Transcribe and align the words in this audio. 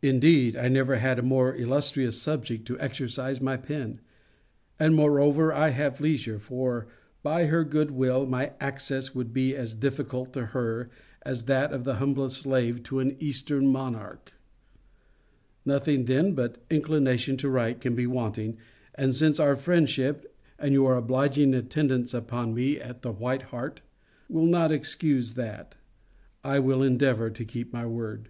Indeed, 0.00 0.54
I 0.54 0.68
never 0.68 0.94
had 0.94 1.18
a 1.18 1.22
more 1.24 1.52
illustrious 1.56 2.22
subject 2.22 2.66
to 2.68 2.78
exercise 2.78 3.40
my 3.40 3.56
pen. 3.56 3.98
And, 4.78 4.94
moreover, 4.94 5.52
I 5.52 5.70
have 5.70 6.00
leisure; 6.00 6.38
for 6.38 6.86
by 7.24 7.46
her 7.46 7.64
good 7.64 7.90
will, 7.90 8.26
my 8.26 8.52
access 8.60 9.12
would 9.12 9.32
be 9.32 9.56
as 9.56 9.74
difficult 9.74 10.32
to 10.34 10.46
her, 10.46 10.88
as 11.22 11.46
that 11.46 11.72
of 11.72 11.82
the 11.82 11.96
humblest 11.96 12.42
slave 12.42 12.84
to 12.84 13.00
an 13.00 13.16
Eastern 13.18 13.66
monarch. 13.66 14.34
Nothing, 15.64 16.04
then, 16.04 16.34
but 16.34 16.64
inclination 16.70 17.36
to 17.38 17.48
write 17.48 17.80
can 17.80 17.96
be 17.96 18.06
wanting; 18.06 18.58
and 18.94 19.16
since 19.16 19.40
our 19.40 19.56
friendship, 19.56 20.32
and 20.60 20.74
your 20.74 20.94
obliging 20.94 21.52
attendance 21.54 22.14
upon 22.14 22.54
me 22.54 22.78
at 22.80 23.02
the 23.02 23.10
White 23.10 23.42
Hart, 23.50 23.80
will 24.28 24.46
not 24.46 24.70
excuse 24.70 25.34
that, 25.34 25.74
I 26.44 26.60
will 26.60 26.84
endeavour 26.84 27.30
to 27.30 27.44
keep 27.44 27.72
my 27.72 27.84
word. 27.84 28.28